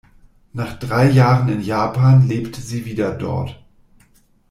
[0.53, 3.63] Nach drei Jahren in Japan lebt sie wieder dort.